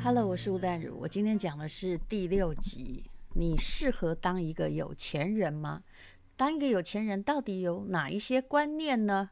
[0.00, 0.96] Hello，我是吴淡如。
[1.00, 3.10] 我今天讲的是第六集。
[3.34, 5.82] 你适合当一个有钱人吗？
[6.36, 9.30] 当一个有钱人到底有哪一些观念呢？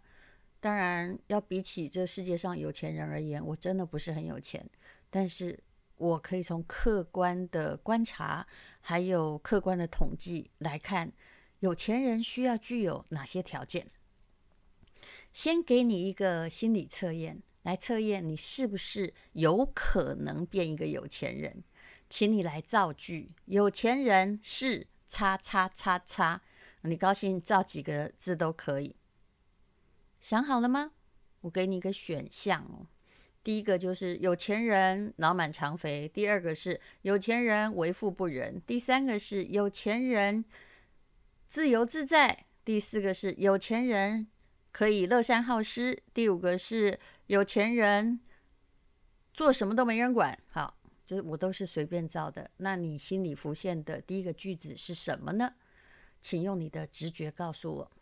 [0.59, 4.69] 当然，要比起这世界上有钱人而言，我真的不是很有钱。
[5.09, 5.57] 但是
[5.95, 8.45] 我可以从客观的观察，
[8.81, 11.13] 还有客观的统计来看，
[11.61, 13.87] 有钱人需要具有哪些条件。
[15.33, 21.65] 先给你一个心理测验，来测验你是不是有可能变一个有钱人。
[22.09, 26.41] 请你来造句，有钱人是叉叉叉叉，
[26.83, 28.95] 你高兴造几个字都可以。
[30.21, 30.93] 想好了吗？
[31.41, 32.87] 我给你一个选项哦。
[33.43, 40.45] 第一个就是有钱人脑满肠肥，第二个是有钱人为富不仁，第三个是有钱人
[41.45, 44.29] 自由自在，第四个是有钱人
[44.71, 48.21] 可以乐善好施，第五个是有钱人
[49.33, 50.39] 做什么都没人管。
[50.49, 50.75] 好。
[51.07, 55.55] 就是我都是随便造的，那你心里浮现的第一个句子是什么呢？
[56.21, 57.93] 请用你的直觉告诉我。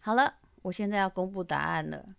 [0.00, 2.16] 好了，我现在要公布答案了。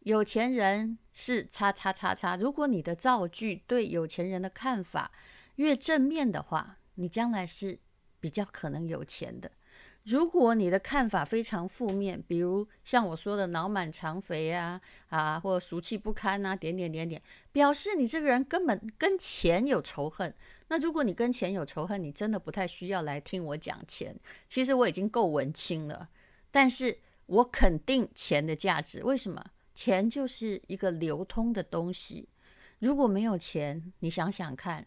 [0.00, 2.36] 有钱人是叉叉叉叉。
[2.36, 5.10] 如果你的造句对有钱人的看法
[5.54, 7.78] 越正面的话，你将来是
[8.20, 9.50] 比较可能有钱的。
[10.04, 17.22] 如果你的看法非常负面，比如像我说的脑满肠肥啊啊，或俗气不堪啊，点点点点，
[17.52, 20.34] 表示你这个人根本跟钱有仇恨。
[20.68, 24.18] 那如果你跟钱有仇恨，你真的不太需要来听我讲钱。
[24.48, 26.08] 其实我已经够文青了，
[26.50, 29.04] 但是我肯定钱的价值。
[29.04, 29.44] 为什么？
[29.74, 32.28] 钱就是一个流通的东西。
[32.80, 34.84] 如果没有钱，你想想看，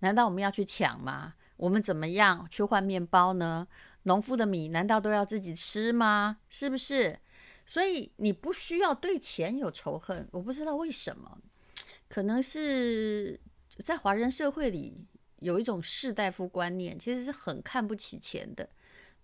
[0.00, 1.34] 难道我们要去抢吗？
[1.56, 3.66] 我们怎么样去换面包呢？
[4.08, 6.38] 农夫的米难道都要自己吃吗？
[6.48, 7.20] 是不是？
[7.64, 10.26] 所以你不需要对钱有仇恨。
[10.32, 11.38] 我不知道为什么，
[12.08, 13.38] 可能是
[13.84, 15.06] 在华人社会里
[15.40, 18.68] 有一种士大夫观念，其实是很看不起钱的。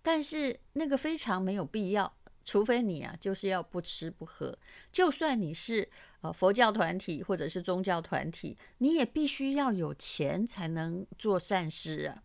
[0.03, 2.15] 但是那个非常没有必要，
[2.45, 4.55] 除非你啊就是要不吃不喝。
[4.91, 5.89] 就算你是
[6.21, 12.21] 呃佛教团体或者是宗教团体，你也必须要有钱才能做善事啊。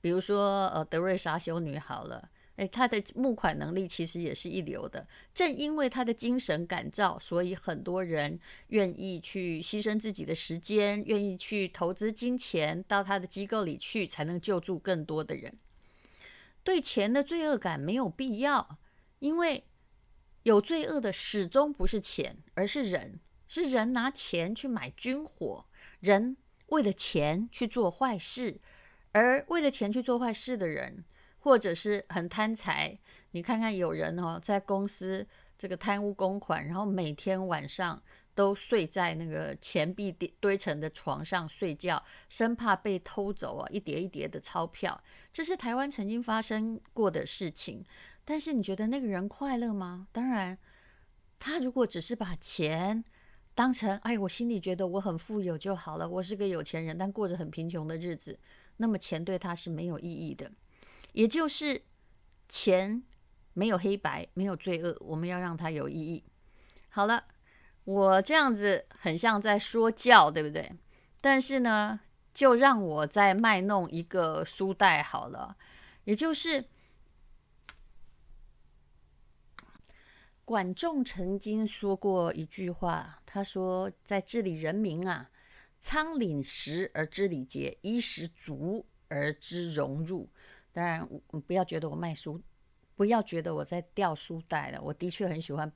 [0.00, 5.06] 比如说，呃，德瑞莎修女好了，诶，她的募款能力其实也是一流的。
[5.34, 8.38] 正因为她的精神感召，所以很多人
[8.68, 15.52] 愿意去牺牲自己的时间，愿意去投资金钱到她的机构里去，才能救助更多的人。
[16.62, 18.78] 对钱的罪恶感没有必要，
[19.20, 19.64] 因为
[20.42, 25.64] 有罪恶的始终不是钱，而是人，是人拿钱去买军火，
[26.00, 26.36] 人
[26.66, 28.60] 为了钱去做坏事。
[29.12, 31.04] 而为了钱去做坏事的人，
[31.38, 32.98] 或者是很贪财，
[33.30, 35.26] 你看看有人哦，在公司
[35.56, 38.02] 这个贪污公款，然后每天晚上
[38.34, 45.02] 都睡在那个钱币堆成的床上睡觉，生怕被偷走啊，一叠一叠的钞票，
[45.32, 47.84] 这是台湾曾经发生过的事情。
[48.24, 50.06] 但是你觉得那个人快乐吗？
[50.12, 50.58] 当然，
[51.38, 53.02] 他如果只是把钱
[53.54, 58.38] 当成，哎，我心里觉得我很富有就好了，我是个有钱人，但过着很贫穷的日子。
[58.78, 60.50] 那么钱对他是没有意义的，
[61.12, 61.82] 也就是
[62.48, 63.02] 钱
[63.52, 66.24] 没有黑白，没有罪恶，我们要让它有意义。
[66.88, 67.24] 好了，
[67.84, 70.72] 我这样子很像在说教，对不对？
[71.20, 72.00] 但是呢，
[72.32, 75.56] 就让我再卖弄一个书袋好了，
[76.04, 76.64] 也就是
[80.44, 85.30] 管仲曾经说过一句话，他说在治理人民啊。
[85.78, 90.28] 仓廩实而知礼节，衣食足而知荣辱。
[90.72, 91.08] 当然，
[91.46, 92.40] 不要觉得我卖书，
[92.94, 94.80] 不要觉得我在掉书袋了。
[94.82, 95.72] 我的确很喜欢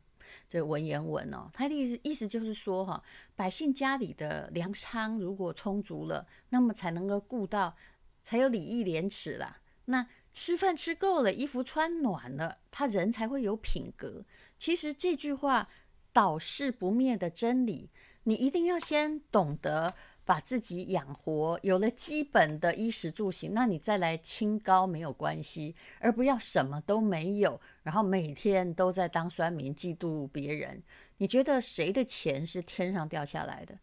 [0.49, 1.49] 这文言文哦。
[1.53, 3.03] 他的意思意思就是说，哈，
[3.35, 7.75] 百姓家里的粮仓如果充足了，那么才能够顾到，
[8.23, 9.61] 才有礼义廉耻啦。
[9.87, 14.25] 那吃饭吃够了，衣服穿暖了，他人才会有品格。
[14.59, 15.69] 其实这句话
[16.13, 17.91] 倒是不灭的真理。
[18.25, 30.81] 你一定要先懂得把自己养活，有了基本的衣食住行，那你再来清高没有关系，而不要什么都没有，然后每天都在当酸民嫉妒别人。
[31.17, 33.77] 你觉得谁的钱是天上掉下来的？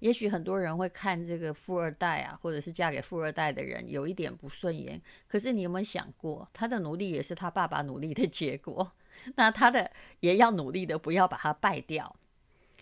[0.00, 8.92] 也许很多人会看这个富二代啊，或者是嫁给富二代的人有一点不顺眼，可是你有没有想过，他的努力也是他爸爸努力的结果，
[9.36, 12.16] 那他的也要努力的，不要把它败掉。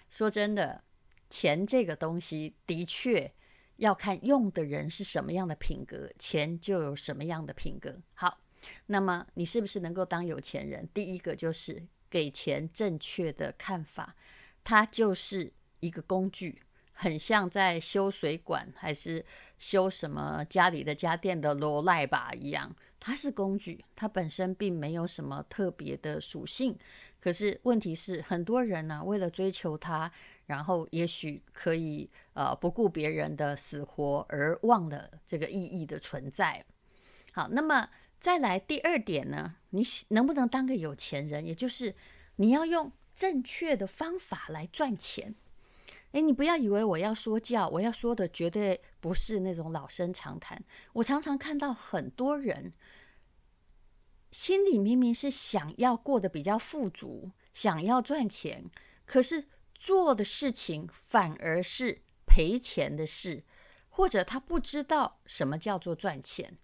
[0.08, 0.82] 说真的。
[1.32, 3.32] 钱这个东西的确
[3.76, 7.98] 要看用的人是什么样的品格，钱就有什么样的品格。
[8.12, 8.38] 好，
[8.84, 10.86] 那么你是不是能够当有钱人？
[10.92, 14.14] 第一个就是给钱正确的看法，
[14.62, 15.50] 它就是
[15.80, 16.60] 一个工具，
[16.92, 19.24] 很像在修水管还是
[19.58, 26.76] 修什么家里的家电的罗赖吧一样，它是工具，它本身并没有什么特别的属性。
[27.18, 30.12] 可是问题是，很多人呢、为了追求它，
[30.46, 36.64] 然后也许可以呃不顾别人的死活，而忘了这个意义的存在。
[37.32, 41.46] 好，那么再来第二点呢，你能不能当个有钱人？
[41.46, 41.94] 也就是
[42.36, 45.34] 你要用正确的方法来赚钱。
[46.12, 50.62] 诶，你不要以为我要说教，我要说的绝对不是那种老生常谈。
[50.94, 52.72] 我常常看到很多人。
[54.30, 58.70] 心里明明是想要过得比较富足，想要赚钱，
[59.04, 59.44] 可是
[59.82, 63.42] 做的事情反而是赔钱的事，
[63.88, 66.56] 或者他不知道什么叫做赚钱。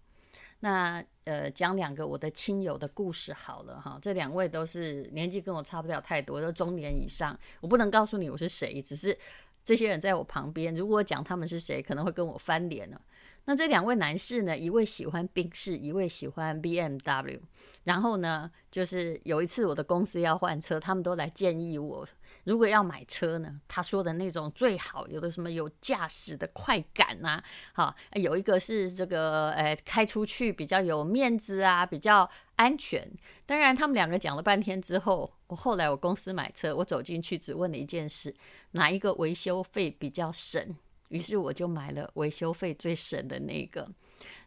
[0.61, 7.37] 那呃，讲两个我的亲友的故事好了哈，这两位都是年纪跟我差不了太多，都中年以上。
[7.59, 9.17] 我不能告诉你我是谁，只是
[9.65, 13.01] 这些人在我旁边，如果讲他们是谁，可能会跟我翻脸了。
[13.43, 17.41] 那这两位男士呢，一位喜欢宾士，一位喜欢 BMW。
[17.83, 22.07] 然后呢，就是有一次我的公司要换车，他们都来建议我，
[22.49, 27.43] 如果要买车呢，他说的那种最好有的什么有驾驶的快感啊，
[27.73, 33.07] 好，有一个是这个，呃，开出去比较有面子啊，比较安全。
[33.45, 38.35] 当然，他们两个讲了半天之后，我后来我公司买车，我走进去只问了一件事：
[38.71, 40.75] 哪一个维修费比较省？
[41.09, 43.87] 于是我就买了维修费最省的那个。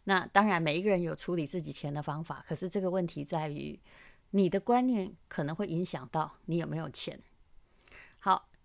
[0.03, 3.79] 那当然，每一个人有处理自己钱的方法，可是这个问题在于
[4.31, 7.17] 你的观念可能会影响到你有没有钱。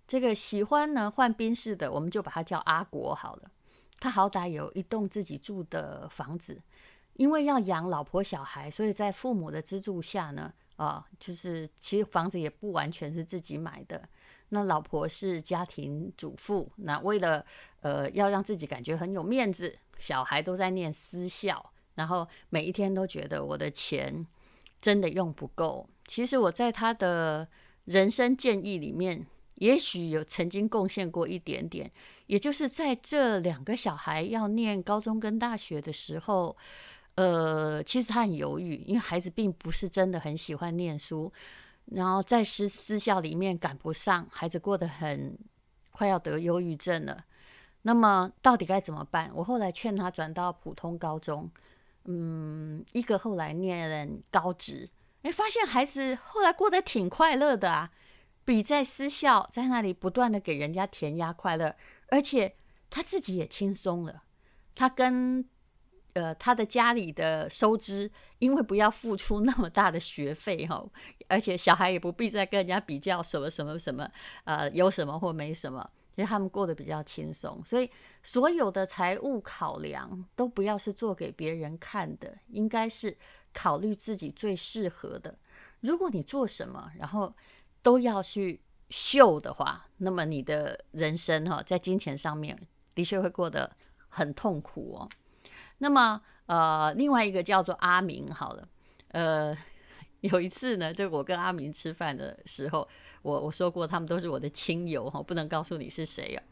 [0.08, 3.50] 这个喜欢呢换宾室的，我们就把他叫阿国好了。
[4.00, 6.62] 他好歹有一栋自己住的房子，
[7.14, 14.08] 因为要养老婆小孩，所以在父母的资助下呢，啊，就是其实房子也不完全是自己买的。
[14.50, 17.44] 那老婆是家庭主妇，那为了
[17.80, 24.26] 呃要让自己感觉很有面子，小孩都在念私校，然后每一天都觉得我的钱
[24.80, 25.86] 真的用不够。
[26.06, 27.46] 其实我在他的
[27.84, 29.26] 人生建议里面，
[29.58, 31.90] 也许有曾经贡献过一点点，
[32.26, 36.56] 也就是在这两个小孩要念高中跟大学的时候，
[37.14, 41.32] 呃，其实他很犹豫，因为孩子并不是真的很喜欢念书。
[41.86, 45.38] 然后在私私校里面赶不上，孩子过得很
[45.90, 47.24] 快要得忧郁症了。
[47.82, 49.30] 那么到底该怎么办？
[49.34, 51.50] 我后来劝他转到普通高中，
[52.04, 54.86] 嗯，一个后来念高职，
[55.22, 57.90] 哎，发现孩子后来过得挺快乐的啊，
[58.48, 61.76] 比在私校在那里不断的给人家填鸭快乐，
[62.08, 62.56] 而且
[62.88, 64.22] 他自己也轻松了。
[64.74, 65.46] 他跟
[66.14, 70.82] 呃他的家里的收支，因为不要付出那么大的学费哈。
[71.28, 74.10] 而且小孩也不必再跟人家比较什么什么什么，
[74.44, 77.62] 呃，有什么或没什么，因为他们过得比较轻松。
[77.62, 77.90] 所以
[78.22, 83.14] 所有的财务考量都不要是做给别人看的，应该是
[83.52, 85.36] 考虑自己最适合的。
[85.80, 87.36] 如果你做什么，然后
[87.88, 92.54] 都要去秀的话，那么你的人生哈，在金钱上面
[92.94, 93.74] 的确会过得
[94.10, 95.08] 很痛苦哦。
[95.78, 98.68] 那么呃，另外一个叫做阿明，好了，
[99.12, 99.56] 呃。
[100.20, 102.88] 有一次呢，就我跟阿明吃饭的时候，
[103.22, 106.42] 我我说过他们都是我的亲友哈，不能告诉你是谁啊。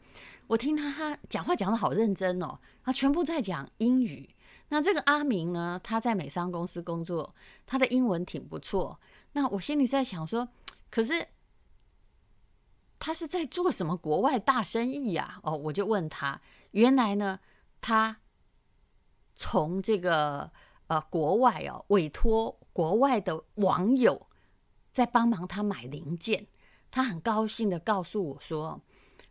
[0.47, 4.33] 我听他他讲话讲得好认真哦，他全部在讲英语。
[4.69, 7.35] 那这个阿明呢，他在美商公司工作，
[7.65, 8.97] 他的英文挺不错。
[9.33, 10.47] 那我心里在想说，
[10.89, 11.27] 可是
[12.99, 15.39] 他是在做什么国外大生意呀？
[15.43, 17.39] 哦，我就问他，原来呢，
[17.81, 18.17] 他
[19.35, 20.51] 从这个
[20.87, 22.59] 呃国外哦委托。
[22.77, 24.27] 国外的网友
[24.91, 26.45] 在帮忙他买零件，
[26.91, 28.79] 他很高兴的告诉我说，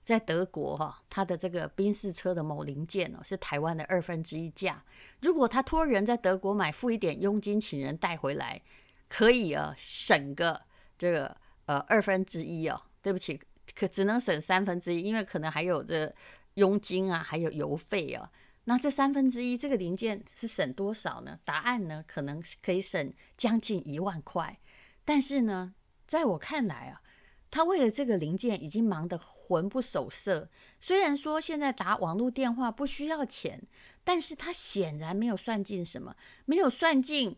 [0.03, 4.85] 在德国哈，他的这个宾士车的某零件哦是台湾的二分之一价。
[5.23, 8.61] 如果他托人在德国买，付一点佣金，请人带回来，
[9.09, 10.61] 可以啊省个
[10.99, 12.83] 这个呃二分之一哦。
[13.01, 13.41] 对不起，
[13.77, 16.13] 可只能省三分之一，因为可能还有这
[16.55, 18.29] 佣金啊，还有邮费啊。
[18.65, 21.39] 那这三分之一这个零件是省多少呢？
[21.45, 24.59] 答案呢，可能可以省将近一万块。
[25.05, 27.01] 但是呢，在我看来啊，
[27.49, 30.49] 他为了这个零件已经忙得魂不守舍。
[30.81, 33.63] 虽然说现在打网络电话不需要钱，
[34.03, 37.37] 但是他显然没有算进什么，没有算进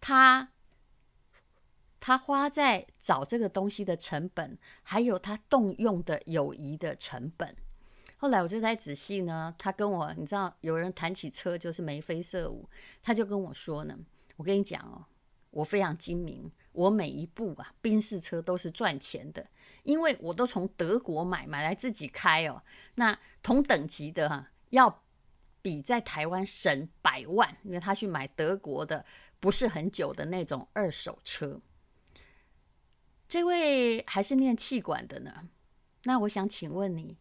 [0.00, 0.50] 他
[2.06, 7.56] 他花在找这个东西的成本，还有他动用的友谊的成本。
[8.18, 12.68] 后来我就在仔细呢，他跟我，你知道，有人谈起车就是眉飞色舞，
[13.00, 13.98] 他就跟我说呢，
[14.36, 15.06] 我跟你讲哦，
[15.50, 19.46] 我非常精明，我每一部啊宾士车都是赚钱的，
[19.84, 22.62] 因为我都从德国买，买来自己开哦。
[22.96, 25.02] 那同等级的哈、要
[25.62, 29.06] 比在台湾省百万，因为他去买德国的
[29.40, 31.58] 不是很久的那种二手车。
[33.34, 35.48] 这位还是念气管的呢，
[36.04, 37.18] 那我想请问你，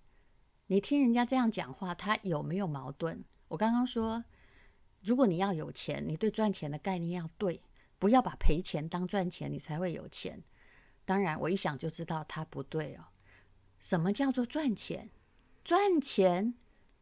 [0.67, 3.25] 你听人家这样讲话，他有没有矛盾？
[3.47, 4.23] 我刚刚说，
[5.01, 7.59] 如果你要有钱，你对赚钱的概念要对。
[7.97, 10.43] 不要把赔钱当赚钱，你才会有钱。
[11.03, 13.05] 当然，我一想就知道他不对哦。
[13.79, 15.09] 什么叫做赚钱？
[15.63, 16.53] 赚钱，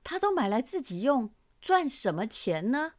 [0.06, 2.94] 他都买来自己用，赚什么钱呢？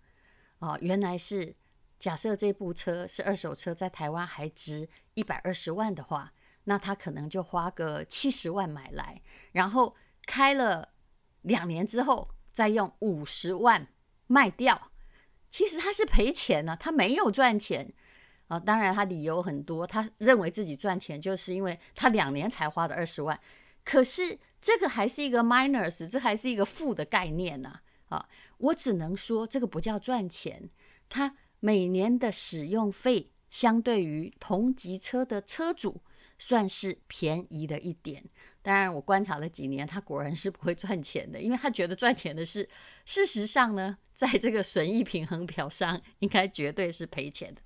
[0.59, 1.57] 哦，原来是
[2.03, 6.33] 假设这部车是二手车，在台湾还值一百二十万的话，
[6.65, 9.95] 那他可能就花个七十万买来，然后
[10.27, 10.95] 开了
[11.43, 13.87] 两年之后，再用五十万
[14.27, 14.91] 卖掉。
[15.49, 17.95] 其实他是赔钱呢、他没有赚钱
[18.49, 18.59] 啊。
[18.59, 23.39] 当然，他理由很多，他认为自己赚钱，就是因为他两年才花的二十万。
[23.85, 27.79] 可是这个还是一个 minus，这还是一个负的概念呢、
[28.09, 28.29] 啊，
[28.59, 30.69] 我只能说这个不叫赚钱。
[31.09, 36.01] 他每年的使用费，相对于同级车的车主，
[36.37, 38.25] 算是便宜的一点。
[38.63, 42.69] 当然，我观察了几年，他果然是不会赚钱的，因为他觉得赚钱的是，
[43.07, 47.63] 事实上呢， 在这个损益平衡表上，应该绝对是赔钱的。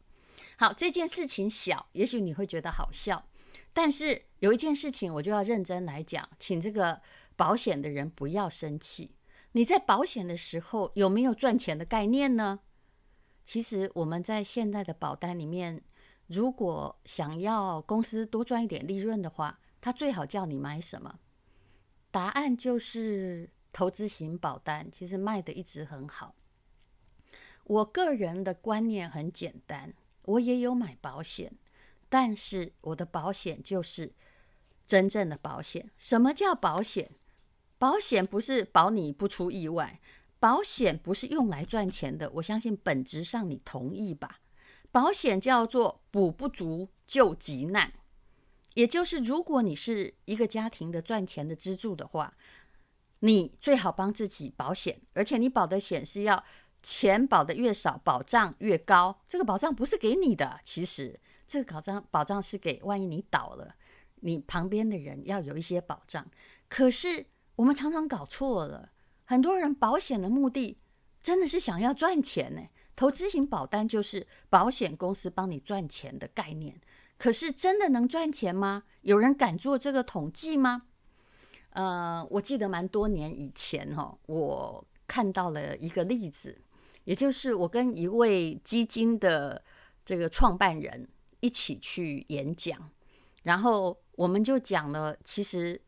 [0.59, 3.27] 好，这件事情小，也许你会觉得好笑，
[3.73, 7.01] 但是有一件事情我就要认真来讲，请这个
[7.35, 9.15] 保险的人不要生气。
[9.53, 12.61] 你在保险的时候有没有赚钱的概念呢？
[13.47, 15.81] 其实我们在现在的保单里面，
[16.27, 21.21] 如果想要公司多赚一点利润的话，他最好叫你买什么？
[22.11, 26.35] 答案就是投资型保单，其实卖的一直很好。
[27.65, 31.53] 我个人的观念很简单，我也有买保险，
[32.09, 34.13] 但是我的保险就是
[34.87, 35.91] 真正的保险。
[35.97, 37.11] 什么叫保险？
[37.79, 40.01] 保险不是保你不出意外，
[40.47, 42.31] 保险不是用来赚钱的。
[42.35, 44.39] 我相信本质上你同意吧？
[44.93, 47.93] 保险叫做补不足，救急难。
[48.75, 52.33] 也就是，如果你是一个家庭的赚钱的支柱的话，
[53.19, 56.45] 你最好帮自己保险，而且你保的险是要
[56.81, 59.21] 钱保的越少，保障越高。
[59.27, 63.75] 这个保障不是给你的，其实这个保障保障是给万一你倒了，
[64.21, 66.25] 你旁边的人要有一些保障。
[66.69, 67.27] 可是
[67.57, 68.93] 我们常常搞错了，
[69.27, 70.79] 很多人保险的目的
[71.21, 72.63] 真的是想要赚钱呢。
[72.97, 76.81] 投资型保单就是保险公司帮你赚钱的概念。
[77.19, 78.85] 可是真的能赚钱吗？
[79.03, 80.85] 有人敢做这个统计吗？
[81.71, 86.59] 呃，我记得蛮多年以前、哦，我看到了一个例子，
[87.05, 89.63] 也就是我跟一位基金的
[90.05, 91.07] 这个创办人
[91.41, 92.91] 一起去演讲，
[93.43, 95.79] 然后我们就讲了，其实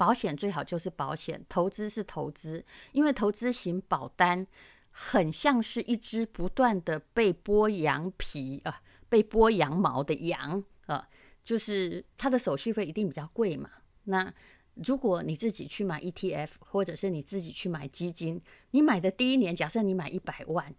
[0.00, 4.46] 保险最好就是保险，投资是投资，因为投资型保单
[4.90, 8.80] 很像是一只不断的被剥羊皮啊。
[9.10, 11.06] 被剥羊毛的羊啊，
[11.44, 13.68] 就是它的手续费一定比较贵嘛。
[14.04, 14.32] 那
[14.74, 18.40] 如果你自己去买 ETF，或者是你自己去买基金，
[18.70, 20.74] 你买的第一年，假设你买一百万，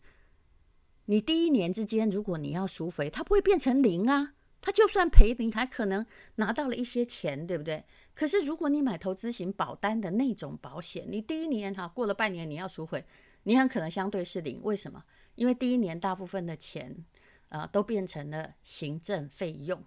[1.06, 4.34] 你第一年之间，如果你要赎回，它不会变成零啊。
[4.64, 7.84] 它就算赔，你还可能拿到了一些钱，对不对？
[8.22, 13.04] 可是如果你买投资型保单的那种保险，你第一年哈过了半年你要赎回，
[13.46, 14.62] 你很可能相对是零。
[14.62, 15.04] 为什么？
[15.34, 17.04] 因为第一年大部分的钱。
[17.50, 19.84] 啊，都变成了行政费用，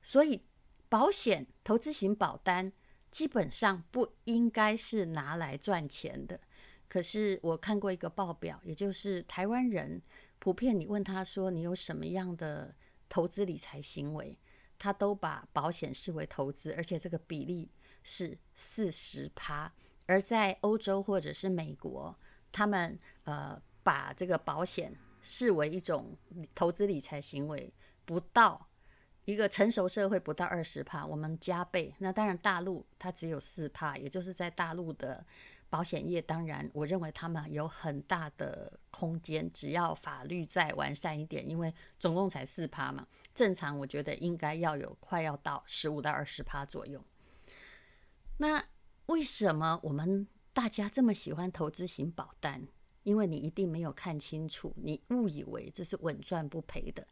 [0.00, 0.40] 所以
[0.88, 2.72] 保险投资型保单
[3.10, 6.38] 基本上不应该是拿来赚钱的。
[6.86, 10.00] 可是我看过一个报表，也就是台湾人
[10.38, 12.76] 普遍，你问他说你有什么样的
[13.08, 14.38] 投资理财行为，
[14.80, 17.70] 他都把保险视为投资，而且这个比例
[18.02, 19.72] 是四十趴。
[20.06, 22.18] 而在欧洲或者是美国，
[22.50, 24.92] 他们呃把这个保险。
[25.22, 26.16] 视为一种
[26.54, 27.70] 投资理财行为，
[28.06, 28.66] 不到
[29.26, 31.94] 一个成熟社会不到二十趴，我们加倍。
[31.98, 35.22] 那当然，大陆它只有四趴，也就是在大陆的
[35.70, 47.02] 保险业，当然我认为他们有很大的空间，只要法律再完善一点，因为总共才四趴嘛，正常我觉得应该要有快要到十五到二十趴左右。
[48.38, 48.62] 那
[49.06, 52.66] 为什么我们大家这么喜欢投资型保单？
[53.02, 57.06] 因为你一定没有看清楚，你误以为这是稳赚不赔的。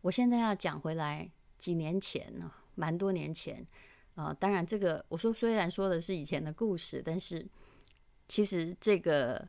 [0.00, 3.66] 我现在要讲回来，几年前呢，蛮多年前
[4.14, 7.46] 啊，当然这个我说虽然说的是以前的故事，但是
[8.28, 9.48] 其实这个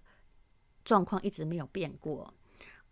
[0.84, 2.34] 状况一直没有变过。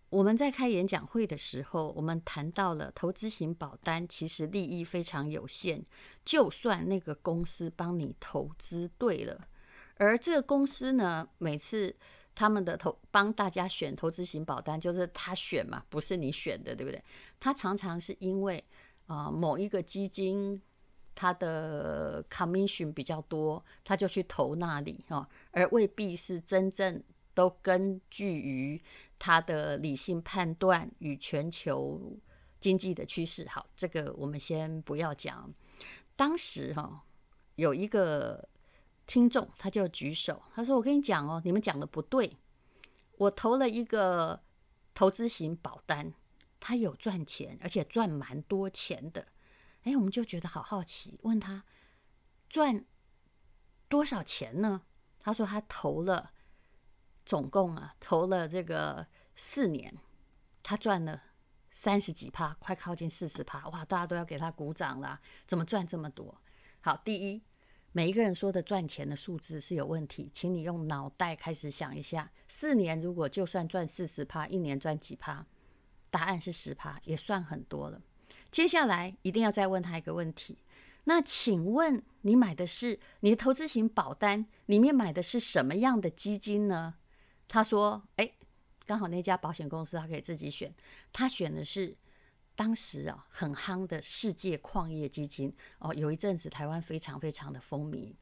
[0.09, 5.83] 我们在开演讲会的时候，我们谈到了投资型保单，其实利益非常有限。
[6.23, 9.47] 就算那个公司帮你投资对了，
[9.97, 11.93] 而这个公司呢，每次
[12.33, 17.03] 他们的投帮大家选投资型保单，就是他选嘛，不是你选的，对不对？
[17.39, 18.63] 他常常是因为
[19.07, 20.61] 啊、某一个基金
[21.15, 27.01] 他的 commission 比较多，他就去投那里哦，而未必是真正
[27.33, 28.79] 都根据于。
[29.17, 32.01] 他的理性判断与全球
[32.59, 35.49] 经济的趋势，好，这个我们先不要讲。
[36.17, 37.01] 当时哈
[37.55, 38.45] 有一个
[39.07, 42.29] 听众，他就举手，他说：“我跟你讲哦，你们讲的不对。
[43.17, 44.37] 我投了一个
[44.93, 46.13] 投资型保单，
[46.59, 49.25] 他有赚钱，而且赚蛮多钱的。
[49.85, 51.63] 哎，我们就觉得好好奇，问他
[52.47, 52.85] 赚
[53.87, 54.83] 多少钱呢？
[55.17, 56.33] 他说他投了。”
[57.25, 59.97] 总共啊，投了这个四年，
[60.61, 61.23] 他赚了
[61.71, 63.83] 三十几趴，快靠近四十趴，哇！
[63.83, 65.19] 大家都要给他鼓掌了。
[65.47, 66.39] 怎么赚这么多？
[66.81, 67.41] 好，第一，
[67.93, 75.47] 每一个人说的赚钱的数字是有问题，请你用脑袋开始想一下，四年如果就算赚四十趴，一年赚几趴？
[76.11, 77.99] 答案是十趴，也算很多了。
[78.55, 80.59] 接下来一定要再问他一个问题，
[81.03, 86.95] 那请问你买的是你的投资型保单里面买的是什么样的基金呢？
[87.49, 88.31] 他说：“哎，
[88.85, 90.73] 刚好那家保险公司他可以自己选，
[91.11, 91.97] 他选的是
[92.55, 98.15] 当时啊很夯的世界矿业基金哦，有一阵子台湾非常非常的风靡。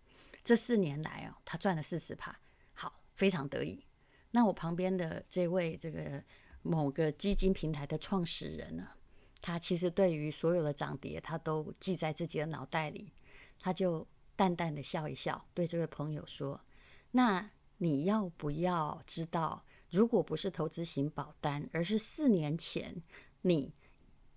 [0.44, 2.36] 这四年来啊，他赚了四十趴，
[2.74, 3.86] 好，非常得意。
[4.32, 6.24] 那我旁边的这位这个
[6.64, 8.88] 某个基金平台的创始人呢，
[9.44, 13.12] 他其实对于所有的涨跌，他都记在自己的脑袋里，
[13.60, 16.60] 他就淡淡的笑一笑，对这位朋友说：
[17.12, 22.96] 那。”你要不要知道，如果不是投资型保单，而是四年前
[23.42, 23.74] 你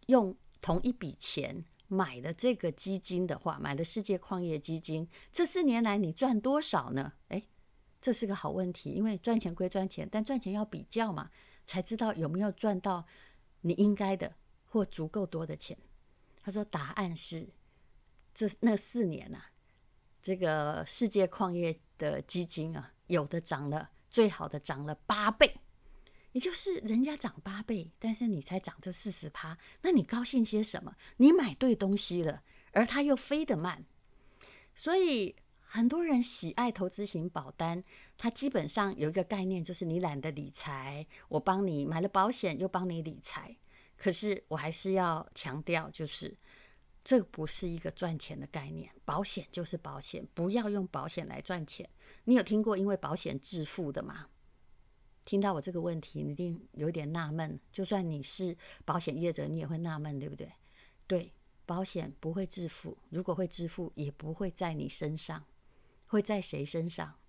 [0.06, 7.12] 用同一笔钱买了这个基金的话，买的世界矿业基金，这四年来你赚多少呢？
[7.28, 7.46] 诶，
[8.00, 11.31] 这是个好问题，因为赚钱归赚钱，但赚钱要比较嘛，
[11.64, 13.07] 才知道有没有赚到
[13.61, 14.35] 你应该的
[14.76, 15.74] 或足够多的钱。
[16.42, 17.48] 他说答案是，
[18.34, 19.46] 这那四年啊，
[20.20, 22.92] 这个世界矿业的基金啊。
[23.06, 25.54] 有的涨了，最好的涨了八倍，
[26.32, 30.96] 也就是人家涨八倍，但是你才涨这四十趴，那你高兴些什么？
[31.18, 33.84] 你买对东西了，而它又飞得慢，
[34.74, 37.84] 所以很多人喜爱投资型保单，
[38.18, 43.56] 它基本上有一个概念，就是你懒得理财，我帮你买了保险，又帮你理财。
[43.96, 46.37] 可是我还是要强调，就是。
[47.09, 51.88] 这不是一个赚钱的概念，保险就是保险，不要用保险来赚钱。
[52.24, 54.26] 你有听过因为保险致富的吗？
[55.24, 57.61] 听到我这个问题，你一定有点纳闷。
[57.70, 60.52] 就算你是保险业者，你也会纳闷，对不对？
[61.06, 61.32] 对，
[61.64, 65.44] 保险不会致富，如果会致富，也不会在你身上，
[66.06, 67.20] 会在谁身上？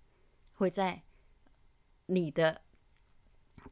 [0.54, 1.04] 会在
[2.06, 2.62] 你的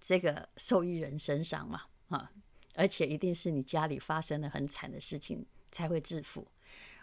[0.01, 1.83] 这个受益人身上嘛？
[2.11, 2.31] 啊，
[2.77, 5.45] 而且一定是你家里发生了很惨的事情。
[5.73, 6.47] 才会致富。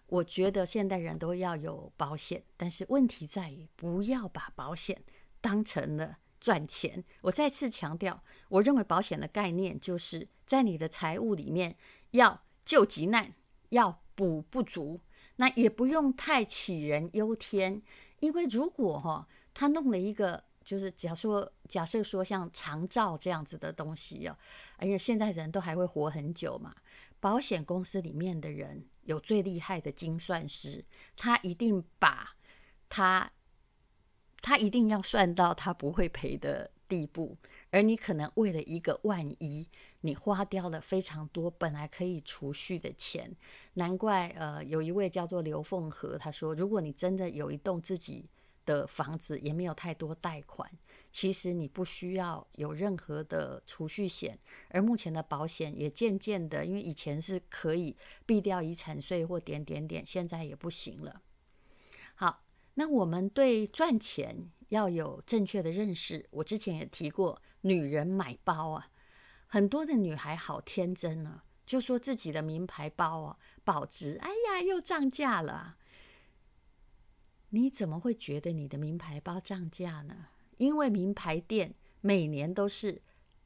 [0.07, 5.03] 我觉得现代人都要有保险，但是问题在于不要把保险
[5.41, 7.03] 当成了赚钱。
[7.21, 11.75] 我再次强调，我认为保险的概念就是在你的财务里面
[12.12, 13.36] 要救急难，
[13.69, 15.01] 要补不足。
[15.36, 17.83] 那也不用太杞人忧天，
[18.21, 24.38] 因为如果哈他弄了一个，就是假说假设说像长照这样子的东西哦，
[24.78, 26.76] 而且现在人都还会活很久嘛。
[27.19, 30.84] 保险公司里面的人有最厉害的精算师，
[31.15, 32.36] 他一定把
[32.89, 33.32] 他，
[34.41, 37.38] 他一定要算到他不会赔的地步，
[37.71, 39.69] 而你可能为了一个万一，
[40.02, 43.34] 你花掉了非常多本来可以储蓄的钱。
[43.76, 48.28] 难怪呃，有一位叫做刘凤和，他说，如果你真的有一栋自己
[48.65, 50.69] 的房子，也没有太多贷款。
[51.12, 57.95] 其实你不需要有任何的储蓄险，而目前的保险也渐渐的，因为以前是可以
[58.26, 61.21] 避掉遗产税或点点点，现在也不行了。
[62.15, 66.28] 好，那我们对赚钱要有正确的认识。
[66.32, 68.89] 我之前也提过，女人买包啊，
[69.45, 75.78] 很多的女孩好天真啊，就说自己的名牌包啊保值，哎呀又涨价了。
[77.56, 80.30] 你怎么会觉得你的名牌包涨价呢？
[80.58, 83.04] 因为名牌店每年都是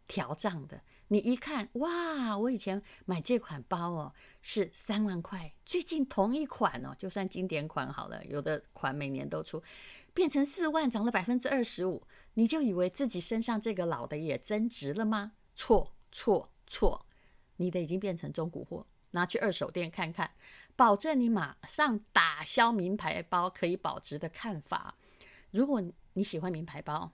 [0.08, 9.62] 调涨的，你一看，哇，我以前买这款包哦是三万块，最近同一款哦，就算经典款好了，有的款每年都出，
[10.14, 15.34] 变成四万，涨了百分之二十五，你就以为自己身上这个老的也增值了吗？
[15.54, 17.06] 错，错错，
[17.58, 20.32] 你的已经变成中古货，拿去二手店看看，
[20.78, 24.96] 保证你马上打消名牌包可以保值的看法。
[25.52, 27.12] 如果你喜欢名牌包，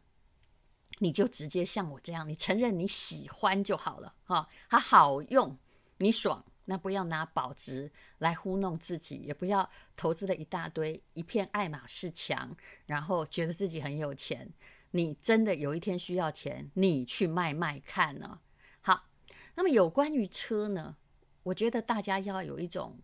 [0.99, 5.57] 你就直接像我这样，你承认你喜欢就好了哈，它好用，
[5.97, 14.51] 你爽，那不要拿保值来糊弄自己，也不要投资了一大堆，一片爱马仕墙，然后觉得自己很有钱。
[14.91, 18.41] 你真的有一天需要钱，你去卖卖看呢？
[18.81, 19.05] 好，
[19.55, 20.97] 那么有关于车呢，
[21.43, 22.99] 我觉得大家要有一种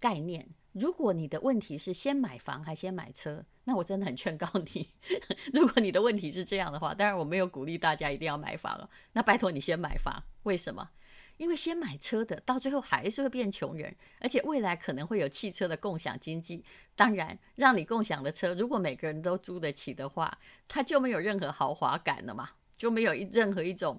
[0.00, 0.48] 概念。
[0.72, 4.88] 如果你的问题是先买房还先买车，那我真的很劝告你，
[5.52, 8.88] 如果你的问题是这样的话，当然我没有鼓励大家一定要买房了。
[9.12, 10.90] 那拜托你先买房，为什么？
[11.38, 16.64] 因为先买车的到最后还是会变穷人，而且未来可能会有汽车的共享经济。
[16.94, 23.98] 当然，让你共享的车，如果每个人都租得起的话，它就没有任何豪华感了嘛，就没有任何一种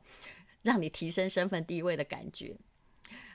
[0.62, 2.56] 让你提升身份地位的感觉。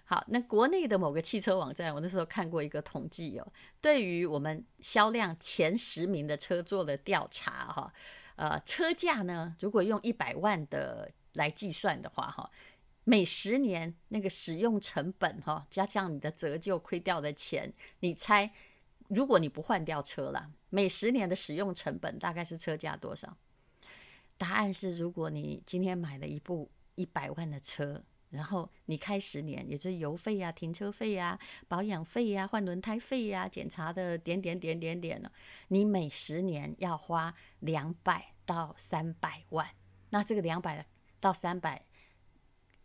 [0.08, 7.92] 好，那国内的某个汽车网站，我那时候看过一个统计哦，对于我们销量前十名的车做了调查哈，
[8.36, 12.48] 呃，车价呢，如果用一百万的来计算的话哈，
[13.02, 18.48] 每十年那个使用成本哈，加上你的折旧亏掉的钱，你猜，
[19.08, 23.36] 如果你不换掉车了，每十年的使用成本大概是车价多少？
[24.38, 28.04] 答案是，如果你今天买了一部一百万的车。
[28.36, 35.32] 然后你开十年，也就是油费呀、停车费呀、保养费呀、换轮胎费呀、检查的点点点点点了，
[35.68, 39.66] 你每十年要花两百到三百万。
[40.10, 40.86] 那这个两百
[41.18, 41.86] 到三百，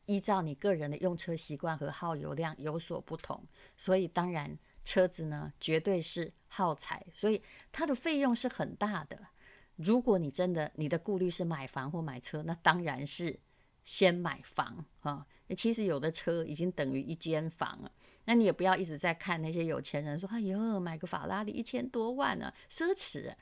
[0.05, 9.27] 依照你个人的用车习惯和耗油量有所不同，所以当然车子呢绝对是耗材，所以它的费用是很大的。
[9.75, 13.41] 如果你真的你的顾虑是买房或买车，那当然是。
[13.83, 17.91] 先买房啊，其实有的车已经等于一间房了。
[18.25, 23.33] 那你也不要一直在看那些有钱人说：“哎呦，买个法拉利一千多万呢，奢侈。”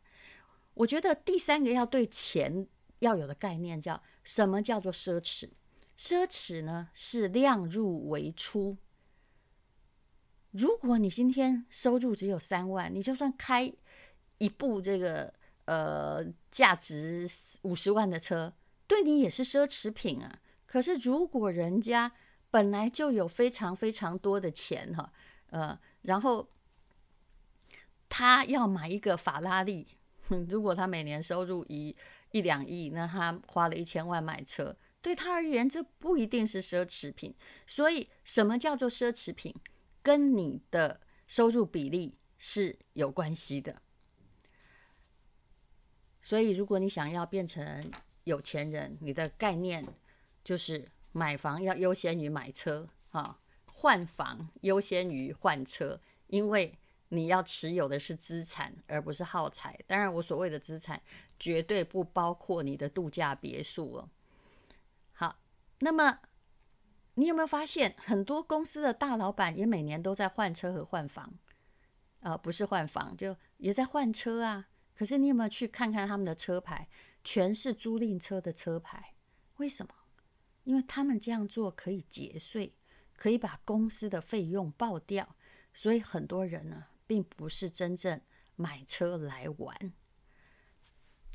[0.76, 2.65] 我觉得第三个要对钱
[3.00, 5.50] 要有的概念叫什么叫做奢侈？
[5.98, 8.78] 奢侈呢是量入为出。
[10.52, 13.72] 如果你今天收入只有三万，你就算开
[14.38, 15.34] 一部这个
[15.65, 17.28] 呃价值
[17.63, 18.54] 五十万的车。
[18.88, 20.39] 对你也是奢侈品啊！
[20.70, 22.12] 可是如果人家
[22.52, 25.12] 本来就有非常非常多的钱哈，
[25.50, 26.48] 呃，然后
[28.08, 29.88] 他要买一个法拉利，
[30.48, 31.96] 如果他每年收入一
[32.34, 37.34] 一两亿，那他花了一千万买车，对他而言这不一定是奢侈品。
[37.66, 39.56] 所以，什么叫做奢侈品？
[40.04, 43.82] 跟你的收入比例是有关系的。
[46.22, 47.92] 所以，如果你想要变成
[48.26, 49.84] 有钱人，你的概念
[50.50, 56.76] 就是买房要优先于买车啊，换房优先于换车，因为
[57.10, 59.80] 你要持有的是资产，而不是耗材。
[59.86, 61.00] 当然，我所谓的资产
[61.38, 64.10] 绝对不包括你的度假别墅哦。
[65.12, 65.40] 好，
[65.82, 66.18] 那么
[67.14, 71.32] 你有没有发现，很多公司的大老板也每年都在换车和换房
[72.22, 72.36] 啊？
[72.36, 74.70] 不是换房，就也在换车啊。
[74.96, 76.90] 可是你有没有去看看他们的车牌？
[77.24, 79.14] 全是租赁车的车牌，
[79.58, 79.94] 为什么？
[80.63, 82.74] 因为他们这样做可以节税，
[83.15, 85.36] 可以把公司的费用报掉，
[85.74, 88.19] 所以很多人呢，并不是真正
[88.56, 89.93] 买车来玩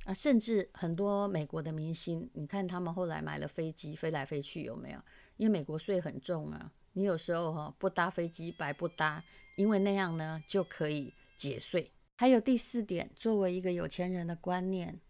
[0.05, 0.15] 啊。
[0.15, 5.01] 甚至很多美国的明星，你看他们后来买了飞机飞来飞去，有没有？
[5.37, 9.25] 因为美国税很重啊，你有时候哈不搭飞机白不搭，
[9.57, 11.91] 因为那样呢就可以节税。
[12.17, 15.01] 还有第四点，作为一个有钱人的观念。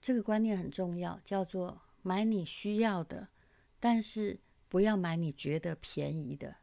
[0.00, 3.26] 这个观念很重要，叫做买你需要的，
[3.80, 6.56] 但是不要买你觉得便宜的。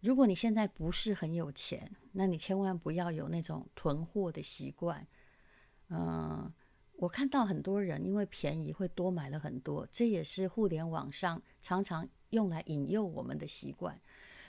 [0.00, 5.06] 如果你现在不是很有钱，那你千万不要有那种囤货的习惯。
[5.90, 6.52] 嗯，
[6.96, 14.00] 我看到很多人因为便宜会多买了很多，这也是互联网上常常用来引诱我们的习惯。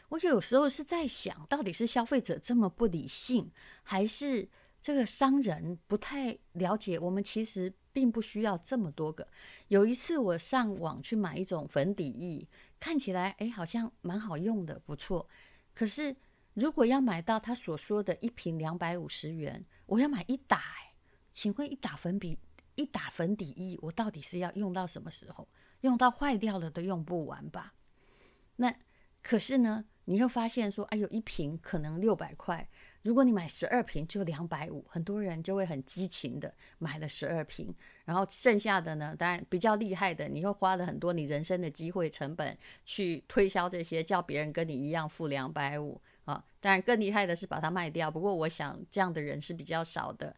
[0.09, 3.51] 我有时候是在想，到底是消费者这么不理性，
[3.83, 4.47] 还是
[4.79, 7.73] 这个商人不太了解我们其实。
[7.93, 9.25] 并不需要这么多个。
[9.69, 12.45] 有一次我上网去买一种粉底液，
[12.79, 15.25] 看起来诶好像蛮好用的，不错。
[15.73, 16.13] 可是
[16.53, 20.62] 如果要买到他所说的一瓶两百五十元，我要买一打。
[21.32, 22.38] 请问一打粉笔，
[22.75, 25.47] 一打粉底液，我到底是要用到什么时候？
[25.82, 27.73] 用到坏掉了都用不完吧？
[28.58, 28.75] 那
[29.23, 32.69] 可是呢，你会发现说，哎呦，一瓶可能六百块，
[33.04, 37.74] 如果你买十二瓶就两百五，很多人就会很激情的买了十二瓶，
[38.06, 46.44] 然后剩下的呢，当然比较厉害的，你又花了很多你人生的机会成本去推销这些，叫别人跟你一样付两百五啊。
[46.60, 50.36] 当然更厉害的是把它卖掉，不过我想这样的人是比较少的。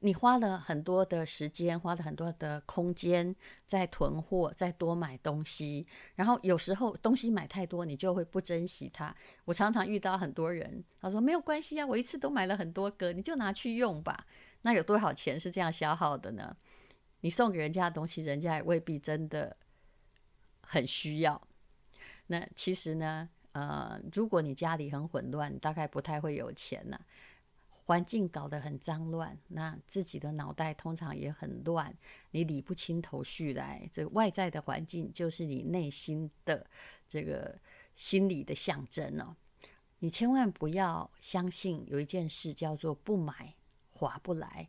[0.00, 9.14] 你花了很多的时间，花了很多的空间在囤货，在多买东西，然后有时候东西买太多，你就会不珍惜它。
[9.44, 14.26] 我常常遇到很多人，他说没有关系啊，我一次都买了很多个，你就拿去用吧。
[14.62, 16.56] 那有多少钱是这样消耗的呢？
[17.20, 19.56] 你送给人家的东西，人家也未必真的
[20.62, 21.40] 很需要。
[22.26, 27.00] 那其实呢，呃，如果你家里很混乱，大概不太会有钱呢、
[27.86, 31.96] 环境搞得很脏乱，那自己的脑袋通常也很乱，
[32.32, 33.88] 你理不清头绪来。
[33.92, 36.66] 这外在的环境就是你内心的
[37.08, 37.56] 这个
[37.94, 39.36] 心理的象征哦。
[40.00, 43.54] 你千万不要相信有一件事叫做不买
[43.92, 44.68] 划不来。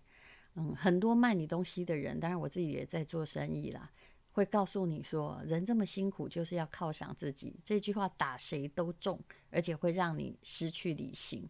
[0.53, 3.91] 嗯，很多卖你东西的人，当然我自己也在做生意啦，
[4.31, 7.55] 会告诉你说，人这么辛苦就是要犒赏自己。
[7.63, 11.49] 这句话打谁都中，而且会让你失去理性。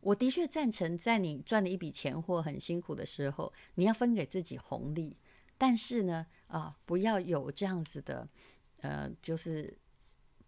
[0.00, 5.16] 我的确赞成，在你赚了一笔钱或很辛苦的时候，你要分给自己红利。
[5.56, 8.28] 但是呢，啊，不要有这样子的，
[8.80, 9.76] 呃，就是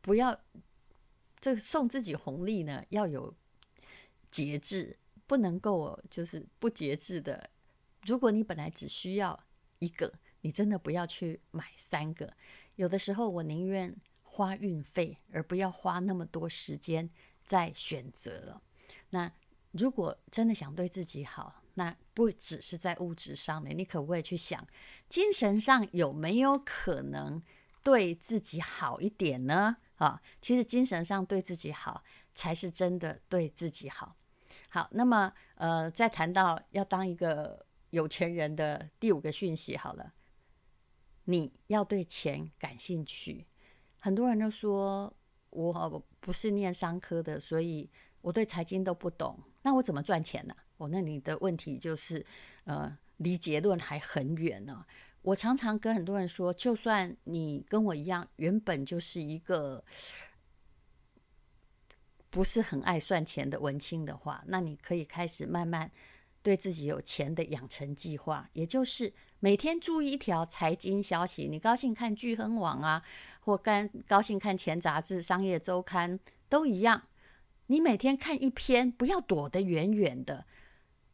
[0.00, 0.40] 不要
[1.40, 3.34] 这送自己红利呢，要有
[4.30, 7.50] 节制，不能够就是不节制的。
[8.06, 9.38] 如果你本来只需要
[9.80, 12.32] 一个，你真的不要去买三个。
[12.76, 17.10] 有的时候，我宁愿花运费，而不要花那么多时间
[17.44, 18.62] 在选择。
[19.10, 19.30] 那
[19.72, 24.66] 如果真的想对自己好，那不只是在物质上面，你可不可以去想，
[25.08, 27.40] 精神上有没有可能
[27.82, 29.76] 对自己好一点呢？
[29.96, 32.02] 啊，其实精神上对自己好，
[32.34, 34.16] 才是真的对自己好。
[34.68, 40.12] 好，那么呃，再谈到要当一个有钱人的第五个讯息，好了，
[41.24, 43.46] 你要对钱感兴趣。
[43.98, 45.12] 很多人都说
[45.50, 47.88] 我不是念商科的，所以。
[48.20, 50.54] 我对财经都不懂，那我怎么赚钱呢？
[50.76, 52.24] 我那你的问题就是，
[52.64, 54.84] 呃，离结论还很远呢。
[55.22, 59.84] 我常常跟很多人说，就算你跟我一样，原本就是一个
[62.30, 65.90] 不是很爱算钱的文青的话，那你可以开始慢慢
[66.42, 71.46] 对自己有钱的养成计划，也就是每天注意一条财经消息。
[71.46, 73.02] 你高兴看巨亨网啊，
[73.40, 77.02] 或干高兴看钱杂志、商业周刊都一样。
[77.70, 80.44] 你每天看一篇，不要躲得远远的。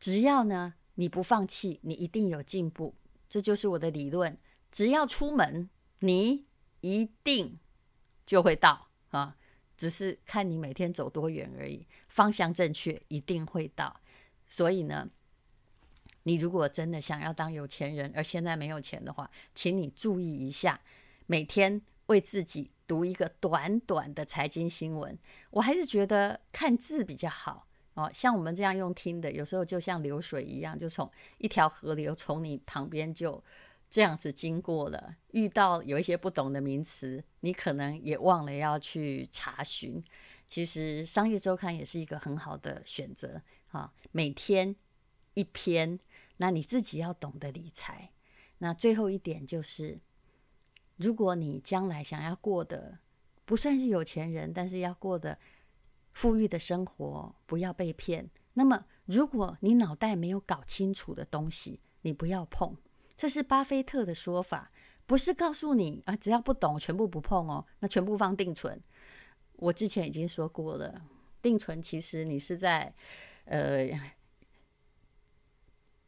[0.01, 2.95] 只要呢，你不放弃，你一定有进步。
[3.29, 4.39] 这就是我的理论。
[4.73, 6.47] 只要出门，你
[6.81, 7.59] 一定
[8.25, 9.37] 就会到啊！
[9.77, 11.87] 只是看你每天走多远而已。
[12.09, 14.01] 方向正确，一定会到。
[14.47, 15.11] 所以呢，
[16.23, 20.81] 你如果真的想要当有钱人，而现在没有钱的话，请你注意一下，
[21.27, 22.71] 每天为自己。
[22.87, 25.19] 读一个短短的财经新闻，
[25.51, 28.11] 我还是觉得看字比较好哦。
[28.15, 33.43] 像我们这样用听的，有时候就像流水一样，就从一条河流从你旁边就
[33.91, 35.17] 这样子经过了。
[35.33, 40.03] 遇到有一些不懂的名词，你可能也忘了要去查询。
[40.49, 44.77] 其实商业周刊也是一个很好的选择啊，每天
[45.35, 45.99] 一篇，
[46.37, 48.13] 那你自己要懂得理财。
[48.59, 50.01] 那最后一点就是。
[50.97, 52.99] 如果你将来想要过的
[53.45, 55.39] 不算是有钱人，但是要过的
[56.13, 58.29] 富裕的生活，不要被骗。
[58.55, 62.75] 那么，如果你脑袋没有搞清楚的东西，你不要碰。
[63.17, 64.71] 这是巴菲特的说法，
[65.07, 68.83] 不是告诉你啊，只要不懂，全部不碰哦，那全部放定存。
[69.57, 71.03] 我之前已经说过了，
[71.41, 72.95] 定存其实你是在
[73.45, 73.89] 呃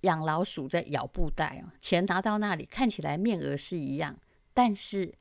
[0.00, 4.18] 养老鼠在咬布袋哦，钱拿到那里看起来面额是一样。
[4.58, 5.14] 但是，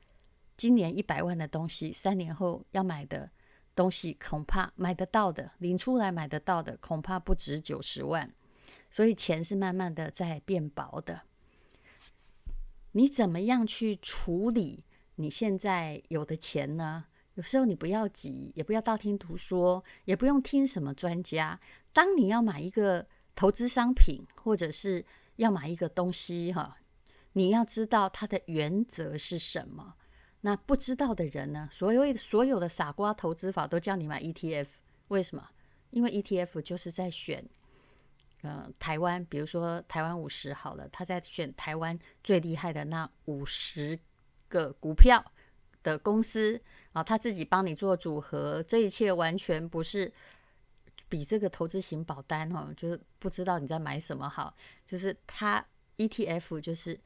[0.56, 3.30] 今年一百万的东西，三年后要买的
[3.72, 8.34] 东西，恐怕买得到的，领出来买得到的，恐怕不止九十万。
[8.90, 11.22] 所以钱是慢慢的在变薄的。
[12.90, 14.82] 你怎么样去处理
[15.14, 17.04] 你现在有的钱呢？
[17.34, 21.60] 有时候你不要急，也不要道听途说，也不用听什么专家。
[21.92, 26.76] 当你要买一个投资商品，或者是要买一个东西，哈。
[27.32, 29.94] 你要知道它的原则是什么？
[30.40, 31.68] 那不知道的人呢？
[31.72, 34.68] 所有所有的傻瓜投资法都叫你买 ETF，
[35.08, 35.48] 为什么？
[35.90, 37.44] 因为 ETF 就是在选，
[38.42, 43.98] 呃，台湾，比如说台湾五十好了，他在选台湾最厉害的那五十
[44.48, 45.32] 个股票
[45.82, 46.60] 的公司
[46.92, 50.12] 啊，他自己帮你做组合，这一切完全不是
[51.08, 54.54] 比这个投资型保单哈，就是不知道你在买什么好。
[54.86, 55.64] 就是他
[55.96, 56.98] ETF，就是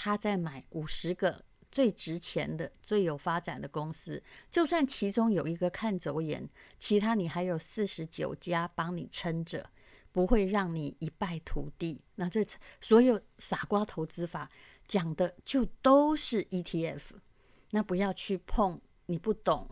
[0.00, 9.68] 他在买五十个最值钱的、最有发展的公司，就算其中有一个看走眼，其他你还有四十九家帮你撑着，
[10.12, 12.00] 不会让你一败涂地。
[12.14, 12.46] 那这
[12.80, 14.48] 所有傻瓜投资法
[14.86, 17.16] 讲的就都是 ETF，
[17.72, 19.68] 那不要去碰你不懂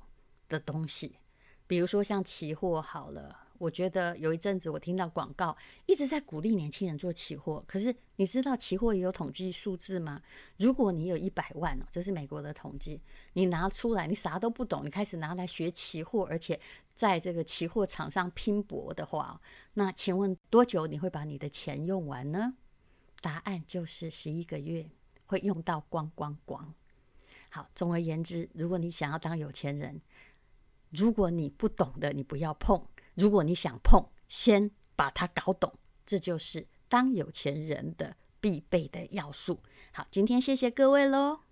[0.48, 1.20] 的东西，
[1.68, 3.45] 比如说像期货好了。
[3.58, 7.62] 我觉得有一阵子，我听到广告一直在鼓励年轻人做期货。
[7.66, 10.20] 可是你知道期货也有统计数字吗？
[10.58, 13.00] 如果你有一百万哦，这是美国的统计，
[13.34, 16.60] 你拿出来，你啥都不懂，你开始拿来学期货，而且
[16.94, 19.40] 在这个期货场上拼搏的话，
[19.74, 22.54] 那请问多久你会把你的钱用完呢？
[23.20, 24.88] 答案就是十一个月，
[25.26, 26.74] 会用到光光光。
[27.48, 30.00] 好，总而言之，如果你想要当有钱人，
[30.90, 32.86] 如果你不懂的，你不要碰。
[33.16, 35.72] 如果你想碰，先把它搞懂，
[36.04, 39.60] 这就是当有钱人的必备的要素。
[39.92, 41.45] 好，今天谢谢各位喽。